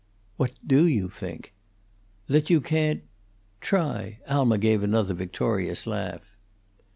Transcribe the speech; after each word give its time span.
"What 0.37 0.53
do 0.65 0.87
you 0.87 1.09
think?" 1.11 1.53
"That 2.25 2.49
you 2.49 2.59
can't 2.59 3.03
try." 3.59 4.17
Alma 4.27 4.57
gave 4.57 4.81
another 4.81 5.13
victorious 5.13 5.85
laugh. 5.85 6.35